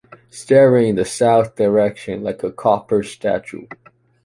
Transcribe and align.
Staring 0.31 0.87
in 0.87 0.95
the 0.95 1.05
south 1.05 1.55
direction, 1.57 2.23
like 2.23 2.41
a 2.41 2.51
copper 2.51 3.03
statue 3.03 3.67